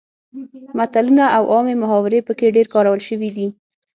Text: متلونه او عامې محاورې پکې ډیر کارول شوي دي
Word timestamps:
متلونه 0.77 1.25
او 1.37 1.43
عامې 1.53 1.75
محاورې 1.81 2.19
پکې 2.27 2.53
ډیر 2.55 2.67
کارول 2.73 2.99
شوي 3.07 3.29
دي 3.37 3.47